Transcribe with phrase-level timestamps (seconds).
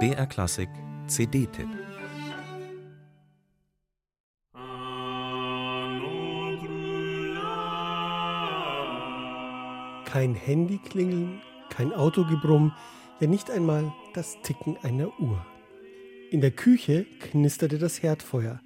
[0.00, 0.68] BR Klassik
[1.06, 1.68] CD-Tipp
[10.04, 12.72] Kein Handy klingeln, kein Autogebrumm,
[13.20, 15.46] ja nicht einmal das Ticken einer Uhr.
[16.32, 18.60] In der Küche knisterte das Herdfeuer.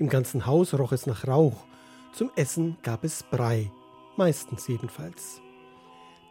[0.00, 1.64] Im ganzen Haus roch es nach Rauch.
[2.12, 3.70] Zum Essen gab es Brei,
[4.16, 5.43] meistens jedenfalls.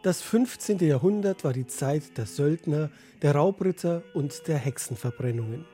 [0.04, 0.80] Das 15.
[0.80, 2.90] Jahrhundert war die Zeit der Söldner,
[3.22, 5.64] der Raubritter und der Hexenverbrennungen.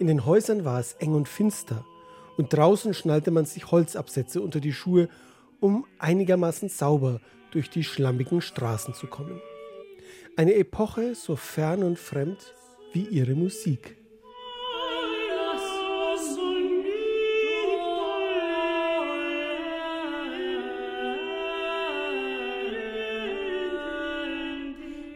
[0.00, 1.84] In den Häusern war es eng und finster,
[2.36, 5.08] und draußen schnallte man sich Holzabsätze unter die Schuhe,
[5.60, 7.20] um einigermaßen sauber
[7.52, 9.40] durch die schlammigen Straßen zu kommen.
[10.34, 12.52] Eine Epoche so fern und fremd
[12.92, 13.96] wie ihre Musik.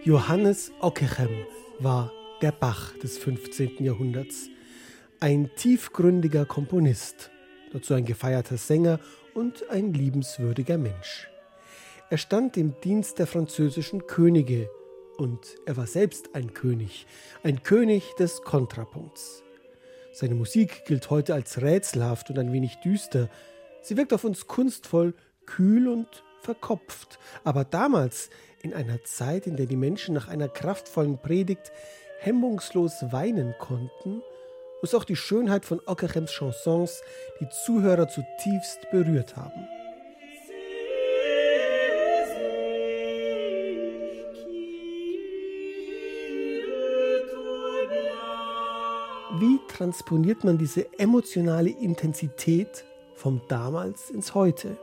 [0.02, 1.45] Johannes Ockeghem
[1.78, 3.84] war der Bach des 15.
[3.84, 4.48] Jahrhunderts,
[5.20, 7.30] ein tiefgründiger Komponist,
[7.70, 8.98] dazu ein gefeierter Sänger
[9.34, 11.28] und ein liebenswürdiger Mensch.
[12.09, 14.71] Er stand im Dienst der französischen Könige
[15.18, 17.06] und er war selbst ein König,
[17.43, 19.43] ein König des Kontrapunkts.
[20.12, 23.28] Seine Musik gilt heute als rätselhaft und ein wenig düster.
[23.82, 25.12] Sie wirkt auf uns kunstvoll,
[25.45, 27.19] kühl und verkopft.
[27.45, 28.30] Aber damals,
[28.63, 31.73] in einer Zeit, in der die Menschen nach einer kraftvollen Predigt
[32.21, 34.23] hemmungslos weinen konnten,
[34.80, 37.02] muss auch die Schönheit von Ockerems Chansons
[37.41, 39.68] die Zuhörer zutiefst berührt haben.
[49.38, 54.77] Wie transponiert man diese emotionale Intensität vom damals ins heute?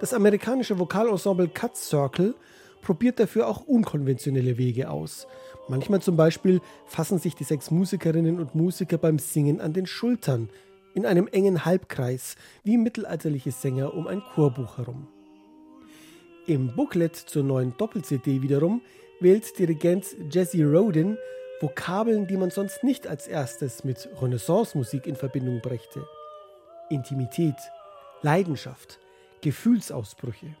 [0.00, 2.34] Das amerikanische Vokalensemble Cut Circle
[2.80, 5.26] probiert dafür auch unkonventionelle Wege aus.
[5.68, 10.48] Manchmal zum Beispiel fassen sich die sechs Musikerinnen und Musiker beim Singen an den Schultern,
[10.94, 15.06] in einem engen Halbkreis, wie mittelalterliche Sänger um ein Chorbuch herum.
[16.46, 18.80] Im Booklet zur neuen Doppel-CD wiederum
[19.20, 21.18] wählt Dirigent Jesse Rodin
[21.60, 26.06] Vokabeln, die man sonst nicht als erstes mit Renaissance-Musik in Verbindung brächte.
[26.88, 27.56] Intimität,
[28.22, 28.98] Leidenschaft,
[29.42, 30.54] Gefühlsausbrüche.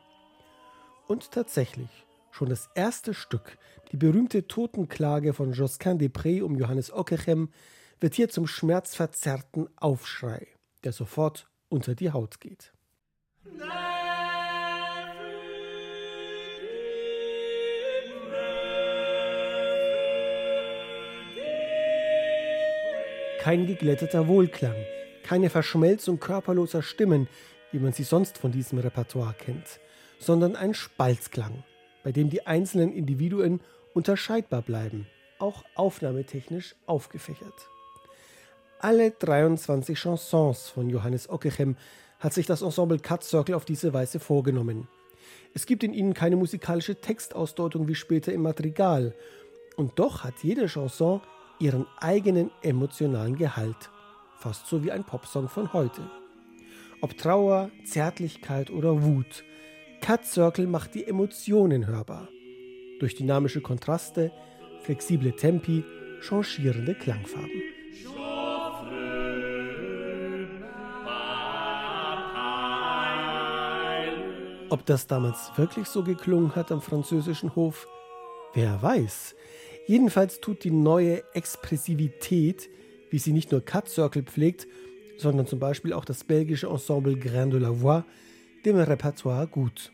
[1.06, 3.58] Und tatsächlich, schon das erste Stück,
[3.92, 7.50] die berühmte Totenklage von Josquin des um Johannes Ockeghem,
[8.00, 10.46] wird hier zum schmerzverzerrten Aufschrei,
[10.84, 12.72] der sofort unter die Haut geht.
[23.40, 24.76] Kein geglätteter Wohlklang,
[25.24, 27.26] keine Verschmelzung körperloser Stimmen,
[27.72, 29.80] wie man sie sonst von diesem Repertoire kennt,
[30.18, 31.64] sondern ein Spalzklang,
[32.02, 33.60] bei dem die einzelnen Individuen
[33.94, 35.06] unterscheidbar bleiben,
[35.38, 37.68] auch aufnahmetechnisch aufgefächert.
[38.78, 41.76] Alle 23 Chansons von Johannes Ockeghem
[42.18, 44.88] hat sich das Ensemble Cut Circle auf diese Weise vorgenommen.
[45.54, 49.14] Es gibt in ihnen keine musikalische Textausdeutung wie später im Madrigal,
[49.76, 51.20] und doch hat jede Chanson
[51.58, 53.90] ihren eigenen emotionalen Gehalt,
[54.38, 56.02] fast so wie ein Popsong von heute.
[57.02, 59.44] Ob Trauer, Zärtlichkeit oder Wut,
[60.02, 62.28] Cut Circle macht die Emotionen hörbar.
[62.98, 64.30] Durch dynamische Kontraste,
[64.82, 65.82] flexible Tempi,
[66.20, 67.62] changierende Klangfarben.
[74.68, 77.88] Ob das damals wirklich so geklungen hat am französischen Hof,
[78.52, 79.34] wer weiß.
[79.86, 82.68] Jedenfalls tut die neue Expressivität,
[83.08, 84.68] wie sie nicht nur Cut Circle pflegt,
[85.20, 88.04] sondern zum Beispiel auch das belgische Ensemble Grain de la Voix,
[88.64, 89.92] dem Repertoire gut.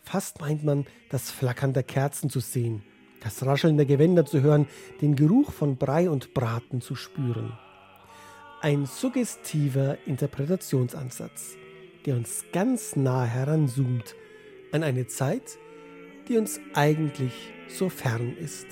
[0.00, 2.82] Fast meint man, das Flackern der Kerzen zu sehen,
[3.22, 4.66] das Rascheln der Gewänder zu hören,
[5.00, 7.52] den Geruch von Brei und Braten zu spüren.
[8.60, 11.56] Ein suggestiver Interpretationsansatz,
[12.06, 14.14] der uns ganz nah heranzoomt
[14.72, 15.58] an eine Zeit,
[16.28, 17.32] die uns eigentlich
[17.68, 18.66] so fern ist.